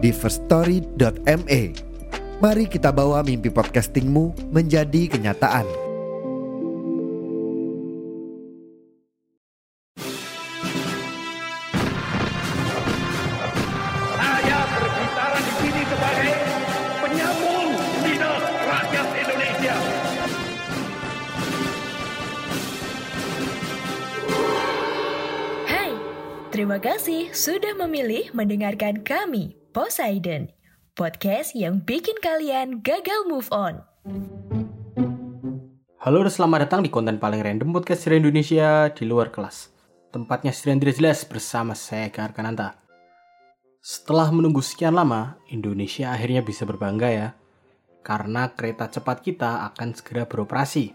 di 0.00 0.10
firststory.me. 0.16 1.62
Mari 2.40 2.64
kita 2.72 2.88
bawa 2.88 3.20
mimpi 3.20 3.52
podcastingmu 3.52 4.48
menjadi 4.48 5.12
kenyataan. 5.12 5.68
Saya 14.16 14.58
berbicara 14.72 15.36
di 15.36 15.52
sini 15.60 15.82
sebagai 15.84 16.32
penyambung 17.04 17.68
lidah 18.08 18.40
rakyat 18.56 19.06
Indonesia. 19.20 19.76
Hai, 25.68 25.92
terima 26.48 26.80
kasih 26.80 27.28
sudah 27.36 27.76
memilih 27.76 28.32
mendengarkan 28.32 29.04
kami, 29.04 29.59
Poseidon, 29.70 30.50
podcast 30.98 31.54
yang 31.54 31.78
bikin 31.86 32.18
kalian 32.18 32.82
gagal 32.82 33.22
move 33.30 33.46
on. 33.54 33.78
Halo 36.02 36.26
dan 36.26 36.32
selamat 36.34 36.66
datang 36.66 36.82
di 36.82 36.90
konten 36.90 37.22
paling 37.22 37.38
random 37.38 37.70
podcast 37.70 38.02
dari 38.02 38.18
Indonesia 38.18 38.90
di 38.90 39.06
luar 39.06 39.30
kelas. 39.30 39.70
Tempatnya 40.10 40.50
sedang 40.50 40.82
tidak 40.82 40.98
jelas 40.98 41.22
bersama 41.22 41.78
saya 41.78 42.10
Kar 42.10 42.34
Kananta. 42.34 42.82
Setelah 43.78 44.34
menunggu 44.34 44.58
sekian 44.58 44.90
lama, 44.90 45.38
Indonesia 45.54 46.10
akhirnya 46.10 46.42
bisa 46.42 46.66
berbangga 46.66 47.06
ya. 47.06 47.28
Karena 48.02 48.50
kereta 48.50 48.90
cepat 48.90 49.22
kita 49.22 49.70
akan 49.70 49.94
segera 49.94 50.26
beroperasi. 50.26 50.90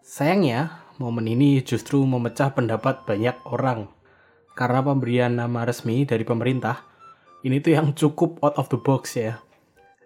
Sayangnya, 0.00 0.80
momen 0.96 1.28
ini 1.28 1.60
justru 1.60 2.00
memecah 2.08 2.56
pendapat 2.56 3.04
banyak 3.04 3.36
orang. 3.52 3.92
Karena 4.56 4.80
pemberian 4.80 5.36
nama 5.36 5.68
resmi 5.68 6.08
dari 6.08 6.24
pemerintah, 6.24 6.88
ini 7.46 7.62
tuh 7.62 7.70
yang 7.70 7.94
cukup 7.94 8.42
out 8.42 8.58
of 8.58 8.66
the 8.66 8.78
box 8.78 9.14
ya. 9.14 9.38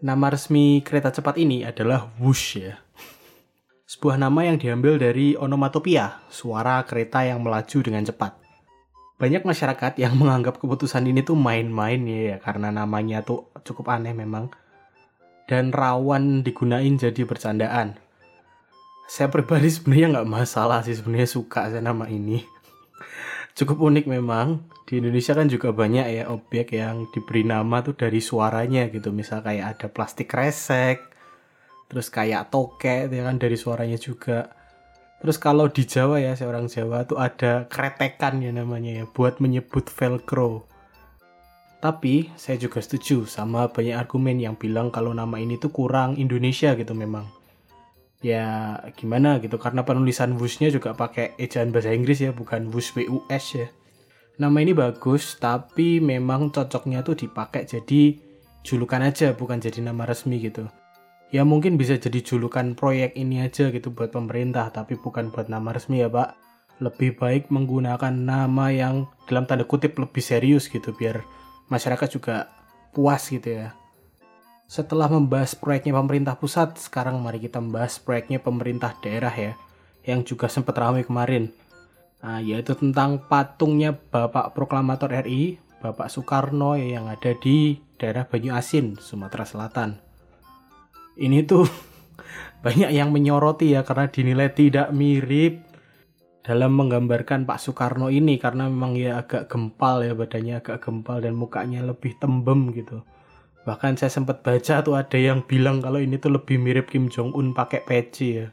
Nama 0.05 0.35
resmi 0.35 0.85
kereta 0.85 1.09
cepat 1.09 1.41
ini 1.41 1.65
adalah 1.65 2.13
Wush 2.21 2.61
ya. 2.61 2.77
Sebuah 3.89 4.21
nama 4.21 4.45
yang 4.45 4.61
diambil 4.61 5.01
dari 5.01 5.37
onomatopia, 5.37 6.25
suara 6.29 6.81
kereta 6.85 7.25
yang 7.25 7.41
melaju 7.41 7.79
dengan 7.81 8.05
cepat. 8.05 8.37
Banyak 9.17 9.47
masyarakat 9.47 10.01
yang 10.01 10.19
menganggap 10.19 10.59
keputusan 10.59 11.07
ini 11.09 11.23
tuh 11.23 11.39
main-main 11.39 12.01
ya, 12.05 12.35
ya 12.35 12.37
karena 12.43 12.75
namanya 12.75 13.23
tuh 13.23 13.49
cukup 13.63 13.95
aneh 13.95 14.13
memang. 14.13 14.51
Dan 15.49 15.71
rawan 15.71 16.43
digunain 16.43 16.97
jadi 16.97 17.23
bercandaan. 17.25 17.97
Saya 19.09 19.29
pribadi 19.29 19.71
sebenarnya 19.77 20.21
nggak 20.21 20.29
masalah 20.29 20.85
sih, 20.85 20.97
sebenarnya 20.97 21.29
suka 21.29 21.69
saya 21.69 21.81
nama 21.81 22.09
ini. 22.09 22.45
Cukup 23.53 23.79
unik 23.81 24.07
memang. 24.09 24.69
Di 24.89 25.01
Indonesia 25.01 25.33
kan 25.33 25.49
juga 25.49 25.73
banyak 25.73 26.07
ya 26.09 26.25
objek 26.29 26.77
yang 26.77 27.09
diberi 27.13 27.47
nama 27.47 27.81
tuh 27.81 27.97
dari 27.97 28.21
suaranya 28.21 28.89
gitu. 28.93 29.13
Misal 29.13 29.41
kayak 29.45 29.79
ada 29.79 29.87
plastik 29.89 30.33
resek, 30.33 31.13
terus 31.93 32.09
kayak 32.09 32.49
toke 32.49 33.13
ya 33.13 33.23
kan 33.29 33.37
dari 33.37 33.53
suaranya 33.53 34.01
juga 34.01 34.49
terus 35.21 35.37
kalau 35.37 35.69
di 35.69 35.85
Jawa 35.85 36.25
ya 36.25 36.33
seorang 36.33 36.65
Jawa 36.65 37.05
tuh 37.05 37.21
ada 37.21 37.69
kretekan 37.69 38.41
ya 38.41 38.49
namanya 38.49 38.97
ya 38.97 39.05
buat 39.05 39.45
menyebut 39.45 39.93
velcro 39.93 40.65
tapi 41.85 42.33
saya 42.41 42.57
juga 42.57 42.81
setuju 42.81 43.29
sama 43.29 43.69
banyak 43.69 43.93
argumen 43.93 44.41
yang 44.41 44.57
bilang 44.57 44.89
kalau 44.89 45.13
nama 45.13 45.37
ini 45.37 45.61
tuh 45.61 45.69
kurang 45.69 46.17
Indonesia 46.17 46.73
gitu 46.73 46.97
memang 46.97 47.29
ya 48.23 48.79
gimana 48.95 49.43
gitu 49.43 49.59
karena 49.59 49.83
penulisan 49.83 50.39
wushnya 50.39 50.71
juga 50.71 50.95
pakai 50.95 51.35
ejaan 51.43 51.75
bahasa 51.75 51.91
Inggris 51.91 52.23
ya 52.23 52.31
bukan 52.31 52.71
wush 52.71 52.95
WUS 52.95 53.45
ya. 53.59 53.69
Nama 54.39 54.57
ini 54.63 54.73
bagus 54.73 55.37
tapi 55.37 55.99
memang 55.99 56.55
cocoknya 56.55 57.03
tuh 57.03 57.19
dipakai 57.19 57.67
jadi 57.67 58.17
julukan 58.63 59.03
aja 59.03 59.35
bukan 59.35 59.59
jadi 59.59 59.83
nama 59.83 60.07
resmi 60.07 60.39
gitu. 60.39 60.71
Ya 61.35 61.43
mungkin 61.43 61.75
bisa 61.75 61.99
jadi 61.99 62.23
julukan 62.23 62.79
proyek 62.79 63.19
ini 63.19 63.43
aja 63.43 63.69
gitu 63.75 63.91
buat 63.91 64.15
pemerintah 64.15 64.71
tapi 64.71 64.95
bukan 64.97 65.35
buat 65.35 65.51
nama 65.51 65.75
resmi 65.75 66.01
ya 66.01 66.09
pak. 66.09 66.39
Lebih 66.79 67.19
baik 67.19 67.51
menggunakan 67.51 68.15
nama 68.15 68.71
yang 68.71 69.11
dalam 69.27 69.45
tanda 69.45 69.67
kutip 69.67 69.99
lebih 69.99 70.23
serius 70.23 70.71
gitu 70.71 70.95
biar 70.95 71.27
masyarakat 71.69 72.09
juga 72.09 72.49
puas 72.95 73.29
gitu 73.29 73.51
ya 73.51 73.82
setelah 74.67 75.11
membahas 75.11 75.53
proyeknya 75.55 75.93
pemerintah 75.97 76.35
pusat 76.39 76.79
sekarang 76.81 77.21
mari 77.21 77.39
kita 77.43 77.61
membahas 77.61 78.01
proyeknya 78.01 78.41
pemerintah 78.41 78.97
daerah 79.01 79.33
ya 79.33 79.53
yang 80.03 80.27
juga 80.27 80.51
sempat 80.51 80.75
ramai 80.79 81.07
kemarin 81.07 81.53
nah, 82.25 82.43
yaitu 82.43 82.75
tentang 82.75 83.23
patungnya 83.29 83.95
Bapak 83.95 84.57
Proklamator 84.57 85.13
RI 85.23 85.61
Bapak 85.83 86.09
Soekarno 86.09 86.79
yang 86.79 87.11
ada 87.11 87.35
di 87.37 87.79
daerah 87.99 88.27
Banyu 88.27 88.55
Asin 88.55 88.99
Sumatera 88.99 89.45
Selatan 89.45 89.99
ini 91.21 91.45
tuh 91.45 91.69
banyak 92.65 92.91
yang 92.95 93.13
menyoroti 93.13 93.75
ya 93.75 93.85
karena 93.85 94.09
dinilai 94.09 94.51
tidak 94.55 94.95
mirip 94.95 95.73
dalam 96.43 96.75
menggambarkan 96.75 97.47
Pak 97.47 97.59
Soekarno 97.63 98.11
ini 98.11 98.37
karena 98.37 98.67
memang 98.67 98.99
ya 98.99 99.23
agak 99.23 99.47
gempal 99.47 100.03
ya 100.03 100.13
badannya 100.19 100.59
agak 100.59 100.83
gempal 100.83 101.23
dan 101.23 101.39
mukanya 101.39 101.87
lebih 101.87 102.19
tembem 102.19 102.75
gitu. 102.75 103.07
Bahkan 103.63 103.95
saya 103.95 104.11
sempat 104.11 104.43
baca 104.43 104.83
tuh 104.83 104.99
ada 104.99 105.15
yang 105.15 105.47
bilang 105.47 105.79
kalau 105.79 106.03
ini 106.03 106.19
tuh 106.19 106.35
lebih 106.35 106.59
mirip 106.59 106.91
Kim 106.91 107.07
Jong 107.07 107.31
Un 107.39 107.55
pakai 107.55 107.87
peci 107.87 108.43
ya. 108.43 108.51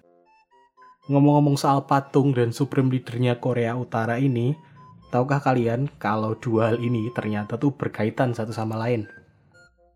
Ngomong-ngomong 1.09 1.57
soal 1.57 1.89
patung 1.89 2.37
dan 2.37 2.53
supreme 2.53 2.93
leadernya 2.93 3.41
Korea 3.41 3.73
Utara 3.73 4.21
ini, 4.21 4.53
tahukah 5.09 5.41
kalian 5.41 5.89
kalau 5.97 6.37
dua 6.37 6.69
hal 6.69 6.77
ini 6.77 7.09
ternyata 7.17 7.57
tuh 7.57 7.73
berkaitan 7.73 8.37
satu 8.37 8.53
sama 8.53 8.77
lain? 8.77 9.09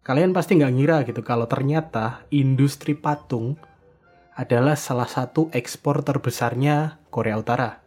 Kalian 0.02 0.34
pasti 0.34 0.58
nggak 0.58 0.74
ngira 0.74 0.98
gitu 1.06 1.22
kalau 1.22 1.46
ternyata 1.46 2.26
industri 2.34 2.98
patung 2.98 3.56
adalah 4.34 4.74
salah 4.74 5.06
satu 5.06 5.54
ekspor 5.54 6.02
terbesarnya 6.02 6.98
Korea 7.14 7.38
Utara. 7.38 7.86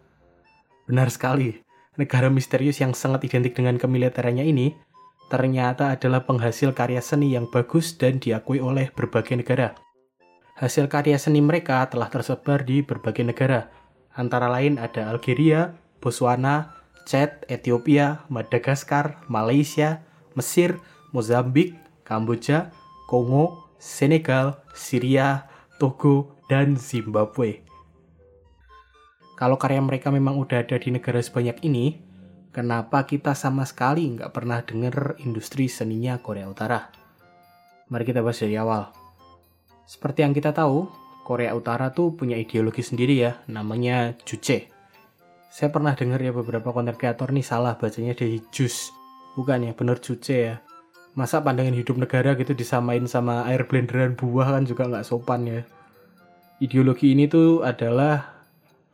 Benar 0.87 1.11
sekali, 1.11 1.59
negara 1.99 2.31
misterius 2.31 2.79
yang 2.79 2.95
sangat 2.95 3.27
identik 3.27 3.59
dengan 3.59 3.75
kemiliterannya 3.75 4.47
ini 4.47 4.79
ternyata 5.27 5.95
adalah 5.95 6.23
penghasil 6.23 6.71
karya 6.73 7.03
seni 7.03 7.35
yang 7.35 7.51
bagus 7.51 7.95
dan 7.99 8.23
diakui 8.23 8.63
oleh 8.63 8.91
berbagai 8.95 9.39
negara. 9.39 9.75
Hasil 10.57 10.89
karya 10.89 11.21
seni 11.21 11.45
mereka 11.45 11.85
telah 11.91 12.09
tersebar 12.09 12.65
di 12.65 12.81
berbagai 12.81 13.27
negara, 13.27 13.69
antara 14.17 14.49
lain 14.49 14.81
ada 14.81 15.13
Algeria, 15.13 15.77
Botswana, 16.01 16.73
Chad, 17.05 17.45
Ethiopia, 17.47 18.25
Madagaskar, 18.33 19.21
Malaysia, 19.29 20.03
Mesir, 20.33 20.81
Mozambik, 21.13 21.77
Kamboja, 22.03 22.73
Kongo, 23.07 23.69
Senegal, 23.77 24.59
Syria, 24.73 25.47
Togo, 25.77 26.35
dan 26.49 26.75
Zimbabwe. 26.81 27.63
Kalau 29.37 29.61
karya 29.61 29.85
mereka 29.85 30.09
memang 30.09 30.41
udah 30.41 30.65
ada 30.65 30.81
di 30.81 30.89
negara 30.89 31.21
sebanyak 31.21 31.61
ini, 31.61 32.01
kenapa 32.57 33.05
kita 33.05 33.37
sama 33.37 33.69
sekali 33.69 34.17
nggak 34.17 34.33
pernah 34.33 34.65
dengar 34.65 35.21
industri 35.21 35.69
seninya 35.69 36.17
Korea 36.17 36.49
Utara? 36.49 36.89
Mari 37.93 38.09
kita 38.09 38.25
bahas 38.25 38.41
dari 38.41 38.57
awal. 38.57 38.89
Seperti 39.85 40.25
yang 40.25 40.33
kita 40.33 40.57
tahu, 40.57 40.89
Korea 41.29 41.53
Utara 41.53 41.93
tuh 41.93 42.17
punya 42.17 42.41
ideologi 42.41 42.81
sendiri 42.81 43.21
ya, 43.21 43.37
namanya 43.53 44.17
Juche. 44.25 44.73
Saya 45.53 45.69
pernah 45.69 45.93
dengar 45.93 46.17
ya 46.25 46.33
beberapa 46.33 46.73
konten 46.73 46.97
kreator 46.97 47.29
nih 47.37 47.45
salah 47.45 47.77
bacanya 47.77 48.17
dari 48.17 48.41
Jus. 48.49 48.89
Bukan 49.37 49.69
ya, 49.69 49.73
bener 49.77 50.01
Juche 50.01 50.39
ya 50.41 50.57
masa 51.17 51.41
pandangan 51.41 51.73
hidup 51.73 51.97
negara 51.97 52.37
gitu 52.37 52.53
disamain 52.53 53.09
sama 53.09 53.49
air 53.49 53.65
blenderan 53.65 54.13
buah 54.13 54.53
kan 54.53 54.69
juga 54.69 54.85
nggak 54.85 55.09
sopan 55.09 55.49
ya. 55.49 55.61
Ideologi 56.61 57.17
ini 57.17 57.25
tuh 57.25 57.65
adalah 57.65 58.36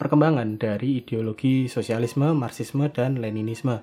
perkembangan 0.02 0.58
dari 0.58 0.98
ideologi 0.98 1.70
sosialisme, 1.70 2.34
marxisme, 2.34 2.90
dan 2.90 3.22
leninisme 3.22 3.78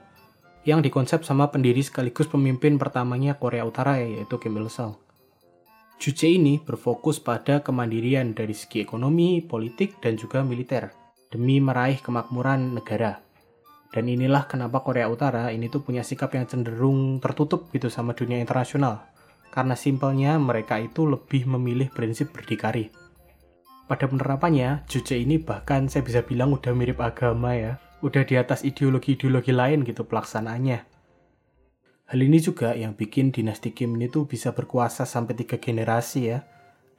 yang 0.67 0.83
dikonsep 0.83 1.23
sama 1.23 1.47
pendiri 1.47 1.79
sekaligus 1.79 2.27
pemimpin 2.27 2.75
pertamanya 2.75 3.39
Korea 3.39 3.63
Utara 3.63 4.03
yaitu 4.03 4.35
Kim 4.35 4.59
Il 4.59 4.67
Sung. 4.67 4.99
Juche 5.95 6.27
ini 6.27 6.59
berfokus 6.59 7.23
pada 7.23 7.63
kemandirian 7.63 8.35
dari 8.35 8.51
segi 8.51 8.83
ekonomi, 8.83 9.39
politik, 9.39 10.03
dan 10.03 10.19
juga 10.19 10.43
militer 10.43 10.91
demi 11.31 11.63
meraih 11.63 12.03
kemakmuran 12.03 12.75
negara. 12.75 13.23
Dan 13.89 14.11
inilah 14.11 14.43
kenapa 14.45 14.83
Korea 14.83 15.07
Utara 15.07 15.55
ini 15.55 15.71
tuh 15.71 15.81
punya 15.81 16.03
sikap 16.03 16.35
yang 16.35 16.45
cenderung 16.45 17.23
tertutup 17.23 17.71
gitu 17.71 17.87
sama 17.87 18.11
dunia 18.11 18.37
internasional. 18.43 19.07
karena 19.49 19.73
simpelnya 19.73 20.37
mereka 20.37 20.77
itu 20.77 21.09
lebih 21.09 21.49
memilih 21.49 21.89
prinsip 21.89 22.29
berdikari. 22.29 22.93
Pada 23.89 24.05
penerapannya, 24.05 24.85
Juche 24.85 25.17
ini 25.17 25.41
bahkan 25.41 25.89
saya 25.89 26.05
bisa 26.05 26.21
bilang 26.21 26.53
udah 26.53 26.77
mirip 26.77 27.01
agama 27.01 27.57
ya. 27.57 27.81
Udah 28.05 28.21
di 28.21 28.37
atas 28.37 28.61
ideologi-ideologi 28.61 29.49
lain 29.49 29.81
gitu 29.81 30.05
pelaksanaannya. 30.05 30.85
Hal 32.05 32.19
ini 32.21 32.37
juga 32.37 32.77
yang 32.77 32.93
bikin 32.93 33.33
dinasti 33.33 33.73
Kim 33.73 33.97
ini 33.97 34.05
tuh 34.05 34.29
bisa 34.29 34.53
berkuasa 34.53 35.09
sampai 35.09 35.33
tiga 35.33 35.57
generasi 35.57 36.29
ya. 36.29 36.45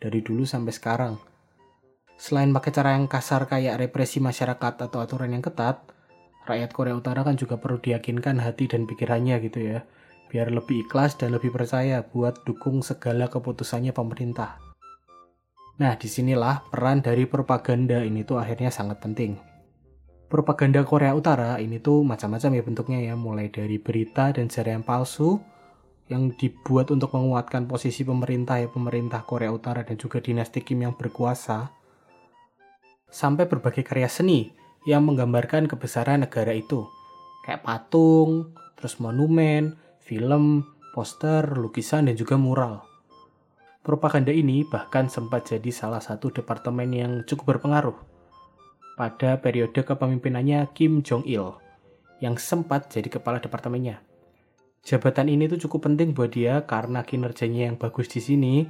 Dari 0.02 0.19
dulu 0.19 0.42
sampai 0.42 0.75
sekarang. 0.75 1.14
Selain 2.19 2.50
pakai 2.50 2.75
cara 2.75 2.98
yang 2.98 3.06
kasar 3.06 3.46
kayak 3.46 3.78
represi 3.78 4.19
masyarakat 4.19 4.90
atau 4.90 4.98
aturan 4.98 5.31
yang 5.31 5.46
ketat, 5.46 5.87
rakyat 6.50 6.75
Korea 6.75 6.98
Utara 6.98 7.22
kan 7.22 7.38
juga 7.38 7.54
perlu 7.62 7.78
diyakinkan 7.78 8.42
hati 8.42 8.66
dan 8.66 8.90
pikirannya 8.90 9.38
gitu 9.46 9.62
ya. 9.62 9.87
Biar 10.26 10.50
lebih 10.50 10.90
ikhlas 10.90 11.14
dan 11.14 11.38
lebih 11.38 11.54
percaya 11.54 12.02
buat 12.02 12.42
dukung 12.42 12.82
segala 12.82 13.31
keputusannya 13.31 13.94
pemerintah. 13.94 14.69
Nah, 15.81 15.97
di 15.97 16.12
sinilah 16.12 16.69
peran 16.69 17.00
dari 17.00 17.25
propaganda 17.25 18.05
ini 18.05 18.21
tuh 18.21 18.37
akhirnya 18.37 18.69
sangat 18.69 19.00
penting. 19.00 19.41
Propaganda 20.29 20.85
Korea 20.85 21.17
Utara 21.17 21.56
ini 21.56 21.81
tuh 21.81 22.05
macam-macam 22.05 22.50
ya 22.53 22.62
bentuknya 22.62 22.99
ya, 23.00 23.15
mulai 23.17 23.49
dari 23.49 23.81
berita 23.81 24.31
dan 24.31 24.53
yang 24.53 24.85
palsu 24.85 25.41
yang 26.11 26.35
dibuat 26.37 26.91
untuk 26.91 27.15
menguatkan 27.15 27.65
posisi 27.71 28.03
pemerintah 28.03 28.59
ya 28.59 28.69
pemerintah 28.69 29.23
Korea 29.23 29.49
Utara 29.55 29.87
dan 29.87 29.94
juga 29.94 30.19
dinasti 30.19 30.61
Kim 30.61 30.82
yang 30.82 30.99
berkuasa, 30.99 31.71
sampai 33.06 33.47
berbagai 33.47 33.87
karya 33.87 34.11
seni 34.11 34.50
yang 34.91 35.06
menggambarkan 35.06 35.71
kebesaran 35.71 36.26
negara 36.26 36.50
itu, 36.50 36.83
kayak 37.47 37.62
patung, 37.62 38.50
terus 38.75 38.99
monumen, 38.99 39.79
film, 40.03 40.67
poster, 40.91 41.47
lukisan, 41.55 42.11
dan 42.11 42.19
juga 42.19 42.35
mural. 42.35 42.89
Propaganda 43.81 44.29
ini 44.29 44.61
bahkan 44.69 45.09
sempat 45.09 45.49
jadi 45.49 45.73
salah 45.73 46.05
satu 46.05 46.29
departemen 46.29 46.93
yang 46.93 47.12
cukup 47.25 47.56
berpengaruh 47.56 47.97
pada 48.93 49.41
periode 49.41 49.81
kepemimpinannya 49.81 50.69
Kim 50.77 51.00
Jong-il 51.00 51.56
yang 52.21 52.37
sempat 52.37 52.93
jadi 52.93 53.09
kepala 53.09 53.41
departemennya. 53.41 54.05
Jabatan 54.85 55.32
ini 55.32 55.49
tuh 55.49 55.65
cukup 55.65 55.88
penting 55.88 56.12
buat 56.12 56.29
dia 56.29 56.61
karena 56.69 57.00
kinerjanya 57.00 57.73
yang 57.73 57.81
bagus 57.81 58.12
di 58.12 58.21
sini. 58.21 58.69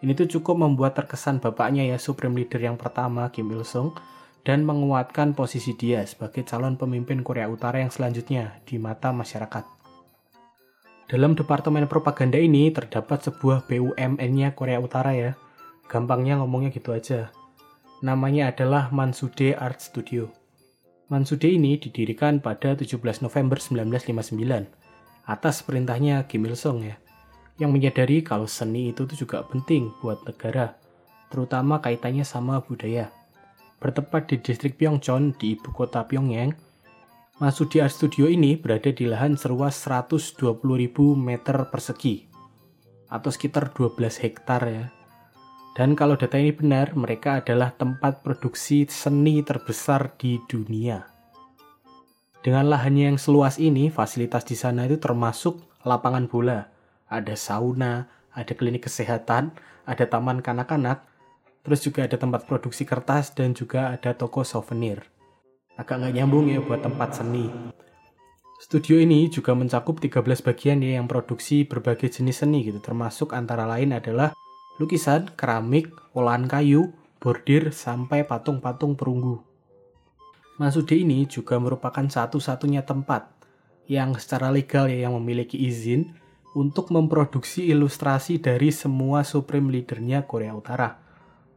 Ini 0.00 0.16
tuh 0.16 0.40
cukup 0.40 0.56
membuat 0.56 0.96
terkesan 0.96 1.36
bapaknya 1.36 1.84
ya 1.84 2.00
supreme 2.00 2.40
leader 2.40 2.64
yang 2.64 2.80
pertama 2.80 3.28
Kim 3.28 3.52
Il 3.52 3.60
Sung 3.60 3.92
dan 4.40 4.64
menguatkan 4.64 5.36
posisi 5.36 5.76
dia 5.76 6.00
sebagai 6.08 6.48
calon 6.48 6.80
pemimpin 6.80 7.20
Korea 7.20 7.44
Utara 7.44 7.84
yang 7.84 7.92
selanjutnya 7.92 8.56
di 8.64 8.80
mata 8.80 9.12
masyarakat. 9.12 9.75
Dalam 11.06 11.38
departemen 11.38 11.86
propaganda 11.86 12.34
ini 12.34 12.66
terdapat 12.74 13.22
sebuah 13.22 13.70
BUMN-nya 13.70 14.58
Korea 14.58 14.82
Utara 14.82 15.14
ya. 15.14 15.38
Gampangnya 15.86 16.42
ngomongnya 16.42 16.74
gitu 16.74 16.90
aja. 16.90 17.30
Namanya 18.02 18.50
adalah 18.50 18.90
Mansude 18.90 19.54
Art 19.54 19.78
Studio. 19.78 20.26
Mansude 21.06 21.46
ini 21.46 21.78
didirikan 21.78 22.42
pada 22.42 22.74
17 22.74 23.22
November 23.22 23.54
1959 23.62 24.66
atas 25.30 25.62
perintahnya 25.62 26.26
Kim 26.26 26.42
Il 26.42 26.58
Sung 26.58 26.82
ya. 26.82 26.98
Yang 27.62 27.70
menyadari 27.70 28.26
kalau 28.26 28.50
seni 28.50 28.90
itu 28.90 29.06
tuh 29.06 29.14
juga 29.14 29.46
penting 29.46 29.94
buat 30.02 30.26
negara, 30.26 30.74
terutama 31.30 31.78
kaitannya 31.78 32.26
sama 32.26 32.58
budaya. 32.66 33.14
Bertempat 33.78 34.26
di 34.26 34.42
distrik 34.42 34.74
Pyeongchon 34.74 35.38
di 35.38 35.54
ibu 35.54 35.70
kota 35.70 36.02
Pyongyang, 36.02 36.58
Masudi 37.36 37.84
Art 37.84 37.92
Studio 37.92 38.32
ini 38.32 38.56
berada 38.56 38.88
di 38.88 39.04
lahan 39.04 39.36
seluas 39.36 39.76
120.000 39.84 40.56
meter 41.20 41.68
persegi 41.68 42.24
atau 43.12 43.28
sekitar 43.28 43.76
12 43.76 44.24
hektar 44.24 44.64
ya. 44.64 44.88
Dan 45.76 45.92
kalau 45.92 46.16
data 46.16 46.40
ini 46.40 46.56
benar, 46.56 46.96
mereka 46.96 47.44
adalah 47.44 47.76
tempat 47.76 48.24
produksi 48.24 48.88
seni 48.88 49.44
terbesar 49.44 50.16
di 50.16 50.40
dunia. 50.48 51.12
Dengan 52.40 52.72
lahannya 52.72 53.12
yang 53.12 53.20
seluas 53.20 53.60
ini, 53.60 53.92
fasilitas 53.92 54.48
di 54.48 54.56
sana 54.56 54.88
itu 54.88 54.96
termasuk 54.96 55.60
lapangan 55.84 56.32
bola, 56.32 56.72
ada 57.04 57.36
sauna, 57.36 58.08
ada 58.32 58.56
klinik 58.56 58.88
kesehatan, 58.88 59.52
ada 59.84 60.08
taman 60.08 60.40
kanak-kanak, 60.40 61.04
terus 61.68 61.84
juga 61.84 62.08
ada 62.08 62.16
tempat 62.16 62.48
produksi 62.48 62.88
kertas 62.88 63.36
dan 63.36 63.52
juga 63.52 63.92
ada 63.92 64.16
toko 64.16 64.40
souvenir 64.40 65.15
agak 65.76 66.00
nggak 66.00 66.14
nyambung 66.16 66.48
ya 66.48 66.64
buat 66.64 66.80
tempat 66.80 67.20
seni. 67.20 67.52
Studio 68.56 68.96
ini 68.96 69.28
juga 69.28 69.52
mencakup 69.52 70.00
13 70.00 70.24
bagian 70.40 70.80
ya 70.80 70.96
yang 70.96 71.06
produksi 71.06 71.68
berbagai 71.68 72.08
jenis 72.08 72.40
seni 72.40 72.64
gitu, 72.64 72.80
termasuk 72.80 73.36
antara 73.36 73.68
lain 73.68 73.92
adalah 73.92 74.32
lukisan, 74.80 75.28
keramik, 75.36 75.92
olahan 76.16 76.48
kayu, 76.48 76.96
bordir, 77.20 77.70
sampai 77.70 78.24
patung-patung 78.24 78.96
perunggu. 78.96 79.44
Masude 80.56 80.96
ini 80.96 81.28
juga 81.28 81.60
merupakan 81.60 82.08
satu-satunya 82.08 82.80
tempat 82.88 83.28
yang 83.92 84.16
secara 84.16 84.48
legal 84.48 84.88
ya 84.88 85.06
yang 85.06 85.14
memiliki 85.20 85.60
izin 85.60 86.16
untuk 86.56 86.88
memproduksi 86.88 87.68
ilustrasi 87.68 88.40
dari 88.40 88.72
semua 88.72 89.20
supreme 89.20 89.68
leadernya 89.68 90.24
Korea 90.24 90.56
Utara. 90.56 90.96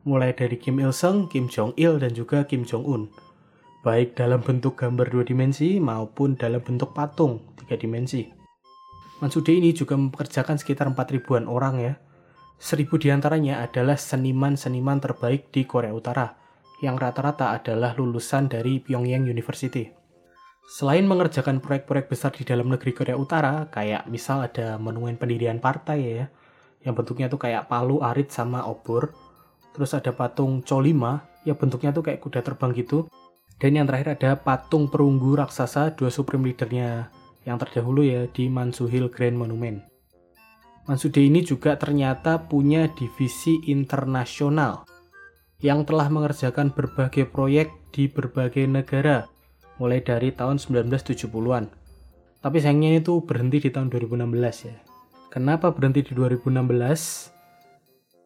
Mulai 0.03 0.35
dari 0.35 0.59
Kim 0.59 0.83
Il 0.83 0.91
Sung, 0.91 1.31
Kim 1.31 1.47
Jong 1.47 1.71
Il, 1.79 1.95
dan 1.95 2.11
juga 2.11 2.43
Kim 2.43 2.67
Jong 2.67 2.83
Un 2.83 3.03
baik 3.79 4.19
dalam 4.19 4.43
bentuk 4.43 4.75
gambar 4.75 5.07
dua 5.07 5.23
dimensi 5.23 5.79
maupun 5.79 6.35
dalam 6.35 6.59
bentuk 6.59 6.91
patung 6.91 7.55
tiga 7.55 7.79
dimensi. 7.79 8.27
Mansude 9.19 9.51
ini 9.51 9.75
juga 9.75 9.99
mempekerjakan 9.99 10.55
sekitar 10.55 10.87
4 10.87 11.15
ribuan 11.15 11.47
orang 11.47 11.75
ya. 11.79 11.93
Seribu 12.59 12.99
di 12.99 13.11
antaranya 13.11 13.63
adalah 13.63 13.95
seniman-seniman 13.95 14.99
terbaik 14.99 15.51
di 15.51 15.63
Korea 15.63 15.95
Utara, 15.95 16.27
yang 16.79 16.95
rata-rata 16.95 17.55
adalah 17.55 17.95
lulusan 17.95 18.51
dari 18.51 18.79
Pyongyang 18.83 19.27
University. 19.27 19.91
Selain 20.67 21.03
mengerjakan 21.03 21.59
proyek-proyek 21.63 22.07
besar 22.11 22.31
di 22.35 22.43
dalam 22.47 22.67
negeri 22.71 22.91
Korea 22.95 23.15
Utara, 23.15 23.67
kayak 23.71 24.07
misal 24.11 24.43
ada 24.43 24.79
monumen 24.79 25.19
pendirian 25.19 25.59
partai 25.59 25.99
ya, 25.99 26.25
yang 26.83 26.95
bentuknya 26.95 27.27
tuh 27.27 27.39
kayak 27.39 27.67
palu, 27.67 27.99
arit, 27.99 28.31
sama 28.31 28.63
obor. 28.67 29.11
Terus 29.75 29.95
ada 29.95 30.11
patung 30.15 30.63
Cholima, 30.63 31.27
yang 31.43 31.59
bentuknya 31.59 31.91
tuh 31.91 32.03
kayak 32.07 32.23
kuda 32.23 32.39
terbang 32.43 32.71
gitu. 32.75 33.07
Dan 33.59 33.75
yang 33.75 33.85
terakhir 33.91 34.15
ada 34.15 34.39
patung 34.39 34.87
perunggu 34.87 35.35
raksasa 35.35 35.91
dua 35.99 36.07
supreme 36.07 36.47
leadernya 36.47 37.11
yang 37.43 37.59
terdahulu 37.59 38.07
ya 38.07 38.23
di 38.31 38.47
Mansuhil 38.47 39.11
Grand 39.11 39.35
Monument. 39.35 39.83
Mansude 40.87 41.21
ini 41.21 41.43
juga 41.43 41.75
ternyata 41.75 42.49
punya 42.49 42.87
divisi 42.95 43.59
internasional 43.67 44.87
yang 45.59 45.83
telah 45.83 46.07
mengerjakan 46.07 46.71
berbagai 46.71 47.27
proyek 47.27 47.69
di 47.91 48.07
berbagai 48.07 48.63
negara 48.63 49.27
mulai 49.75 49.99
dari 49.99 50.31
tahun 50.31 50.55
1970-an. 50.55 51.67
Tapi 52.39 52.57
sayangnya 52.63 53.03
itu 53.03 53.19
berhenti 53.27 53.67
di 53.67 53.69
tahun 53.75 53.91
2016 53.91 54.71
ya. 54.71 54.77
Kenapa 55.27 55.75
berhenti 55.75 56.07
di 56.07 56.15
2016? 56.15 57.35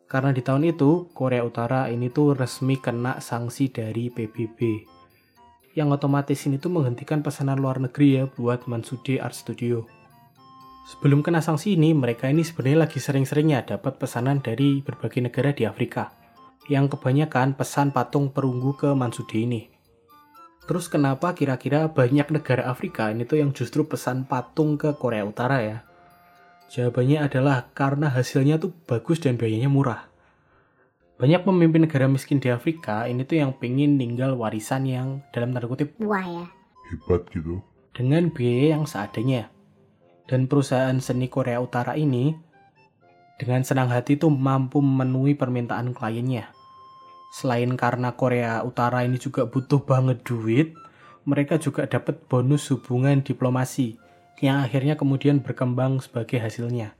Karena 0.05 0.29
di 0.29 0.45
tahun 0.45 0.69
itu 0.69 1.09
Korea 1.17 1.41
Utara 1.41 1.89
ini 1.89 2.13
tuh 2.13 2.37
resmi 2.37 2.77
kena 2.77 3.17
sanksi 3.17 3.73
dari 3.73 4.13
PBB 4.13 4.85
yang 5.73 5.89
otomatis 5.89 6.37
ini 6.45 6.61
tuh 6.61 6.69
menghentikan 6.69 7.25
pesanan 7.25 7.57
luar 7.57 7.81
negeri 7.81 8.21
ya 8.21 8.23
buat 8.29 8.69
Mansude 8.69 9.17
Art 9.17 9.33
Studio. 9.33 9.89
Sebelum 10.83 11.25
kena 11.25 11.41
sanksi 11.41 11.73
ini, 11.73 11.97
mereka 11.97 12.29
ini 12.29 12.45
sebenarnya 12.45 12.85
lagi 12.85 13.01
sering-seringnya 13.01 13.65
dapat 13.65 13.97
pesanan 13.97 14.43
dari 14.43 14.85
berbagai 14.85 15.25
negara 15.25 15.49
di 15.55 15.65
Afrika. 15.65 16.13
Yang 16.69 16.95
kebanyakan 16.95 17.57
pesan 17.57 17.91
patung 17.91 18.31
perunggu 18.31 18.77
ke 18.77 18.89
Mansude 18.93 19.35
ini. 19.35 19.61
Terus 20.63 20.87
kenapa 20.87 21.35
kira-kira 21.35 21.91
banyak 21.91 22.31
negara 22.31 22.71
Afrika 22.71 23.11
ini 23.11 23.27
tuh 23.27 23.43
yang 23.43 23.51
justru 23.51 23.83
pesan 23.83 24.23
patung 24.23 24.79
ke 24.79 24.95
Korea 24.95 25.27
Utara 25.27 25.59
ya? 25.59 25.77
Jawabannya 26.71 27.19
adalah 27.19 27.67
karena 27.75 28.07
hasilnya 28.07 28.61
tuh 28.61 28.71
bagus 28.87 29.19
dan 29.19 29.35
biayanya 29.35 29.67
murah. 29.67 30.12
Banyak 31.23 31.47
pemimpin 31.47 31.87
negara 31.87 32.03
miskin 32.11 32.43
di 32.43 32.51
Afrika 32.51 33.07
ini 33.07 33.23
tuh 33.23 33.39
yang 33.39 33.55
pengen 33.55 33.95
tinggal 33.95 34.35
warisan 34.35 34.83
yang 34.83 35.23
dalam 35.31 35.55
tanda 35.55 35.71
kutip 35.71 35.95
wah 36.03 36.19
ya. 36.19 36.51
Hebat 36.91 37.31
gitu. 37.31 37.63
Dengan 37.95 38.27
biaya 38.27 38.75
yang 38.75 38.83
seadanya. 38.83 39.47
Dan 40.27 40.51
perusahaan 40.51 40.99
seni 40.99 41.31
Korea 41.31 41.63
Utara 41.63 41.95
ini 41.95 42.35
dengan 43.39 43.63
senang 43.63 43.87
hati 43.87 44.19
tuh 44.19 44.35
mampu 44.35 44.83
memenuhi 44.83 45.31
permintaan 45.39 45.95
kliennya. 45.95 46.51
Selain 47.31 47.71
karena 47.79 48.11
Korea 48.19 48.59
Utara 48.67 49.07
ini 49.07 49.15
juga 49.15 49.47
butuh 49.47 49.79
banget 49.79 50.27
duit, 50.27 50.75
mereka 51.23 51.55
juga 51.55 51.87
dapat 51.87 52.19
bonus 52.27 52.67
hubungan 52.67 53.23
diplomasi 53.23 53.95
yang 54.43 54.59
akhirnya 54.59 54.99
kemudian 54.99 55.39
berkembang 55.39 56.03
sebagai 56.03 56.43
hasilnya. 56.43 56.99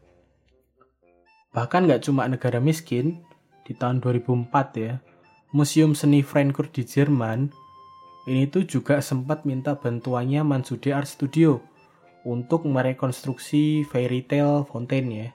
Bahkan 1.51 1.91
nggak 1.91 2.07
cuma 2.07 2.23
negara 2.31 2.63
miskin, 2.63 3.19
di 3.63 3.73
tahun 3.75 4.03
2004 4.03 4.51
ya, 4.79 4.99
Museum 5.55 5.93
Seni 5.93 6.25
Frankfurt 6.25 6.75
di 6.75 6.83
Jerman 6.83 7.51
ini 8.23 8.47
tuh 8.47 8.63
juga 8.63 9.03
sempat 9.03 9.43
minta 9.43 9.75
bantuannya 9.75 10.47
Mansude 10.47 10.95
Art 10.95 11.11
Studio 11.11 11.59
untuk 12.23 12.63
merekonstruksi 12.63 13.83
fairy 13.83 14.23
tale 14.23 14.63
fountain 14.63 15.07
ya. 15.11 15.29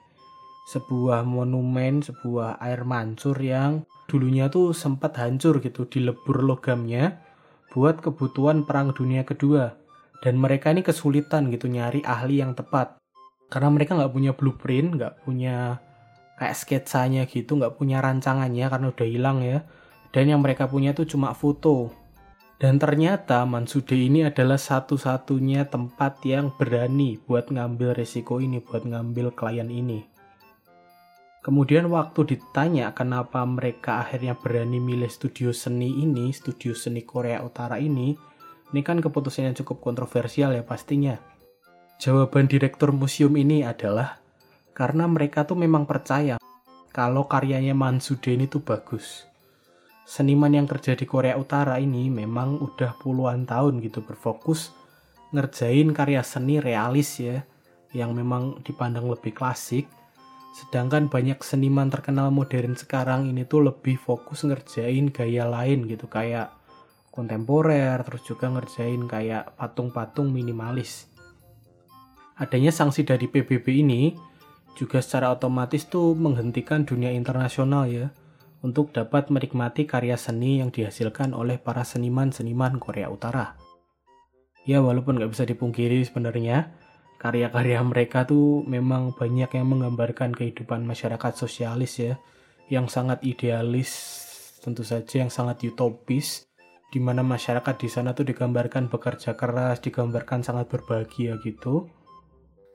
sebuah 0.69 1.25
monumen, 1.25 2.05
sebuah 2.05 2.61
air 2.61 2.85
mancur 2.85 3.41
yang 3.41 3.89
dulunya 4.05 4.53
tuh 4.53 4.77
sempat 4.77 5.17
hancur 5.17 5.65
gitu, 5.65 5.89
dilebur 5.89 6.45
logamnya 6.45 7.25
buat 7.73 8.05
kebutuhan 8.05 8.69
perang 8.69 8.93
dunia 8.93 9.25
kedua. 9.25 9.81
Dan 10.21 10.37
mereka 10.37 10.69
ini 10.69 10.85
kesulitan 10.85 11.49
gitu 11.49 11.73
nyari 11.73 12.05
ahli 12.05 12.45
yang 12.45 12.53
tepat. 12.53 13.01
Karena 13.49 13.73
mereka 13.73 13.97
nggak 13.97 14.13
punya 14.13 14.33
blueprint, 14.37 15.01
nggak 15.01 15.25
punya 15.25 15.81
kayak 16.39 16.55
sketsanya 16.55 17.27
gitu, 17.27 17.59
nggak 17.59 17.75
punya 17.75 17.99
rancangannya 17.99 18.71
karena 18.71 18.87
udah 18.95 19.09
hilang 19.11 19.43
ya. 19.43 19.67
Dan 20.15 20.31
yang 20.31 20.41
mereka 20.41 20.71
punya 20.71 20.95
tuh 20.95 21.05
cuma 21.05 21.35
foto. 21.35 21.93
Dan 22.59 22.79
ternyata 22.79 23.47
Mansude 23.47 23.95
ini 23.95 24.27
adalah 24.27 24.59
satu-satunya 24.59 25.71
tempat 25.71 26.19
yang 26.27 26.51
berani 26.55 27.19
buat 27.23 27.55
ngambil 27.55 27.95
resiko 27.95 28.43
ini, 28.43 28.59
buat 28.59 28.83
ngambil 28.83 29.31
klien 29.31 29.71
ini. 29.71 30.03
Kemudian 31.39 31.87
waktu 31.87 32.35
ditanya 32.35 32.91
kenapa 32.93 33.47
mereka 33.47 34.03
akhirnya 34.03 34.35
berani 34.35 34.83
milih 34.83 35.07
studio 35.07 35.55
seni 35.55 36.03
ini, 36.03 36.35
studio 36.35 36.75
seni 36.75 37.07
Korea 37.07 37.47
Utara 37.47 37.79
ini, 37.79 38.19
ini 38.75 38.81
kan 38.83 38.99
keputusan 38.99 39.49
yang 39.49 39.57
cukup 39.57 39.79
kontroversial 39.79 40.51
ya 40.51 40.67
pastinya. 40.67 41.15
Jawaban 42.03 42.51
direktur 42.51 42.91
museum 42.91 43.33
ini 43.39 43.63
adalah 43.63 44.19
karena 44.79 45.11
mereka 45.11 45.43
tuh 45.43 45.59
memang 45.59 45.91
percaya 45.91 46.39
kalau 46.95 47.27
karyanya 47.27 47.75
Mansude 47.75 48.39
ini 48.39 48.47
tuh 48.47 48.63
bagus. 48.63 49.27
Seniman 50.07 50.55
yang 50.55 50.71
kerja 50.71 50.95
di 50.95 51.03
Korea 51.03 51.35
Utara 51.35 51.83
ini 51.83 52.07
memang 52.07 52.63
udah 52.63 52.95
puluhan 53.03 53.43
tahun 53.43 53.83
gitu 53.83 54.07
berfokus 54.07 54.71
ngerjain 55.35 55.93
karya 55.93 56.23
seni 56.25 56.63
realis 56.63 57.21
ya 57.21 57.45
yang 57.93 58.15
memang 58.15 58.63
dipandang 58.63 59.11
lebih 59.11 59.35
klasik. 59.35 59.91
Sedangkan 60.57 61.11
banyak 61.13 61.43
seniman 61.45 61.93
terkenal 61.93 62.33
modern 62.33 62.79
sekarang 62.79 63.29
ini 63.29 63.45
tuh 63.45 63.69
lebih 63.69 63.99
fokus 63.99 64.47
ngerjain 64.47 65.11
gaya 65.13 65.45
lain 65.45 65.91
gitu 65.91 66.09
kayak 66.09 66.55
kontemporer 67.13 67.99
terus 68.07 68.23
juga 68.25 68.47
ngerjain 68.49 69.05
kayak 69.11 69.59
patung-patung 69.59 70.31
minimalis. 70.31 71.11
Adanya 72.39 72.71
sanksi 72.71 73.03
dari 73.03 73.27
PBB 73.27 73.67
ini 73.83 74.28
juga 74.79 75.03
secara 75.03 75.35
otomatis 75.35 75.91
tuh 75.91 76.15
menghentikan 76.15 76.87
dunia 76.87 77.11
internasional 77.11 77.91
ya 77.91 78.15
untuk 78.63 78.95
dapat 78.95 79.27
menikmati 79.35 79.91
karya 79.91 80.15
seni 80.15 80.63
yang 80.63 80.71
dihasilkan 80.71 81.35
oleh 81.35 81.59
para 81.59 81.83
seniman-seniman 81.83 82.79
Korea 82.79 83.11
Utara. 83.11 83.59
Ya 84.63 84.79
walaupun 84.79 85.19
nggak 85.19 85.35
bisa 85.35 85.43
dipungkiri 85.43 86.07
sebenarnya, 86.07 86.71
karya-karya 87.19 87.83
mereka 87.83 88.23
tuh 88.23 88.63
memang 88.67 89.15
banyak 89.15 89.51
yang 89.51 89.67
menggambarkan 89.67 90.31
kehidupan 90.35 90.87
masyarakat 90.87 91.33
sosialis 91.35 91.99
ya, 91.99 92.15
yang 92.71 92.87
sangat 92.87 93.23
idealis, 93.27 93.91
tentu 94.63 94.87
saja 94.87 95.27
yang 95.27 95.33
sangat 95.33 95.67
utopis, 95.67 96.47
di 96.93 97.01
mana 97.01 97.25
masyarakat 97.25 97.75
di 97.81 97.89
sana 97.89 98.13
tuh 98.13 98.29
digambarkan 98.29 98.93
bekerja 98.93 99.35
keras, 99.35 99.81
digambarkan 99.81 100.45
sangat 100.45 100.69
berbahagia 100.69 101.41
gitu. 101.43 101.89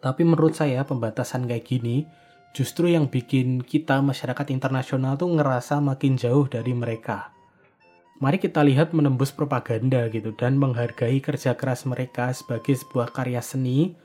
Tapi 0.03 0.27
menurut 0.27 0.51
saya 0.51 0.83
pembatasan 0.83 1.47
kayak 1.47 1.63
gini 1.63 2.03
justru 2.51 2.91
yang 2.91 3.07
bikin 3.07 3.63
kita 3.63 4.03
masyarakat 4.03 4.51
internasional 4.51 5.15
tuh 5.15 5.31
ngerasa 5.31 5.79
makin 5.79 6.19
jauh 6.19 6.43
dari 6.51 6.75
mereka. 6.75 7.31
Mari 8.23 8.39
kita 8.39 8.63
lihat 8.63 8.95
menembus 8.95 9.35
propaganda 9.35 10.07
gitu 10.07 10.31
dan 10.35 10.55
menghargai 10.55 11.19
kerja 11.19 11.59
keras 11.59 11.83
mereka 11.83 12.31
sebagai 12.31 12.71
sebuah 12.71 13.11
karya 13.11 13.43
seni 13.43 13.99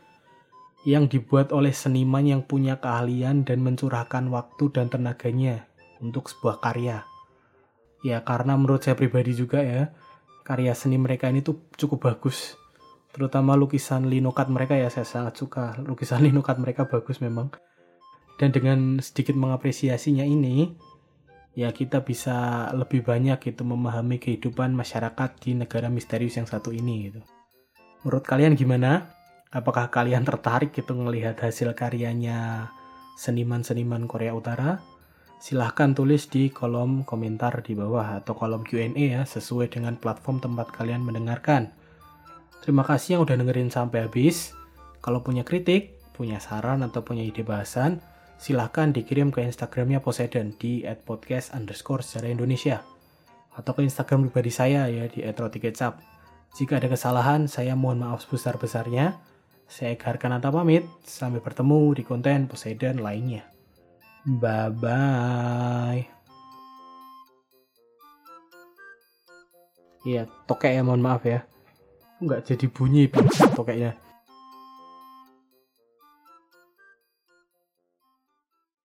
yang 0.83 1.07
dibuat 1.07 1.55
oleh 1.55 1.71
seniman 1.71 2.27
yang 2.27 2.43
punya 2.43 2.83
keahlian 2.83 3.47
dan 3.47 3.63
mencurahkan 3.63 4.27
waktu 4.27 4.75
dan 4.75 4.91
tenaganya 4.91 5.71
untuk 6.03 6.27
sebuah 6.27 6.59
karya. 6.59 7.07
Ya 8.03 8.19
karena 8.27 8.59
menurut 8.59 8.83
saya 8.83 8.99
pribadi 8.99 9.39
juga 9.39 9.63
ya, 9.63 9.95
karya 10.43 10.75
seni 10.75 10.99
mereka 10.99 11.31
ini 11.31 11.39
tuh 11.39 11.63
cukup 11.79 12.11
bagus. 12.11 12.58
Terutama 13.13 13.57
lukisan 13.57 14.07
linokat 14.07 14.53
mereka 14.53 14.77
ya 14.77 14.93
saya 14.93 15.09
sangat 15.09 15.41
suka. 15.41 15.79
Lukisan 15.83 16.23
linokat 16.27 16.61
mereka 16.61 16.87
bagus 16.87 17.19
memang 17.19 17.51
dan 18.39 18.55
dengan 18.55 19.03
sedikit 19.03 19.35
mengapresiasinya 19.35 20.23
ini 20.23 20.71
ya 21.59 21.75
kita 21.75 22.07
bisa 22.07 22.71
lebih 22.71 23.03
banyak 23.03 23.43
gitu 23.43 23.67
memahami 23.67 24.23
kehidupan 24.23 24.79
masyarakat 24.79 25.31
di 25.43 25.59
negara 25.59 25.91
misterius 25.91 26.39
yang 26.39 26.47
satu 26.47 26.71
ini 26.71 27.11
gitu. 27.11 27.21
Menurut 28.07 28.23
kalian 28.23 28.55
gimana? 28.55 29.11
Apakah 29.51 29.91
kalian 29.91 30.23
tertarik 30.23 30.71
gitu 30.71 30.95
melihat 30.95 31.35
hasil 31.43 31.75
karyanya 31.75 32.71
seniman-seniman 33.19 34.07
Korea 34.07 34.31
Utara? 34.39 34.79
Silahkan 35.43 35.91
tulis 35.99 36.31
di 36.31 36.47
kolom 36.55 37.03
komentar 37.03 37.59
di 37.67 37.75
bawah 37.75 38.23
atau 38.23 38.39
kolom 38.39 38.63
Q&A 38.63 38.95
ya 38.95 39.23
sesuai 39.27 39.67
dengan 39.67 39.99
platform 39.99 40.39
tempat 40.39 40.71
kalian 40.71 41.03
mendengarkan. 41.03 41.75
Terima 42.63 42.85
kasih 42.85 43.17
yang 43.19 43.23
udah 43.25 43.37
dengerin 43.39 43.73
sampai 43.73 44.05
habis. 44.05 44.53
Kalau 45.01 45.25
punya 45.25 45.47
kritik, 45.47 45.97
punya 46.13 46.43
saran 46.43 46.83
atau 46.83 47.07
punya 47.07 47.23
ide 47.23 47.47
bahasan, 47.47 48.03
silahkan 48.39 48.91
dikirim 48.91 49.31
ke 49.31 49.43
Instagramnya 49.43 50.03
Poseidon 50.03 50.55
di 50.59 50.83
@podcast 51.07 51.55
underscore 51.55 52.03
secara 52.03 52.31
Indonesia 52.31 52.83
atau 53.59 53.75
ke 53.75 53.83
Instagram 53.83 54.31
pribadi 54.31 54.55
saya 54.55 54.87
ya 54.87 55.11
di 55.11 55.27
@rotikecap. 55.27 55.99
Jika 56.55 56.79
ada 56.79 56.89
kesalahan, 56.89 57.51
saya 57.51 57.75
mohon 57.75 58.01
maaf 58.03 58.23
sebesar-besarnya. 58.25 59.19
Saya 59.69 59.93
Egar 59.93 60.17
Kananta 60.17 60.49
pamit, 60.49 60.87
sampai 61.05 61.45
bertemu 61.45 61.93
di 61.93 62.03
konten 62.07 62.49
Poseidon 62.49 63.05
lainnya. 63.05 63.45
Bye-bye. 64.25 66.09
Iya, 70.09 70.25
tokek 70.49 70.73
ya 70.73 70.83
mohon 70.87 71.05
maaf 71.05 71.27
ya. 71.29 71.45
Nggak 72.19 72.41
jadi 72.51 72.67
bunyi 72.67 73.03
tokeknya. 73.55 73.95